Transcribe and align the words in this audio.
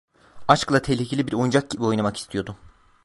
Aşkla 0.47 0.81
tehlikeli 0.81 1.27
bir 1.27 1.33
oyuncak 1.33 1.69
gibi 1.69 1.83
oynamak 1.83 2.17
istiyordum… 2.17 2.57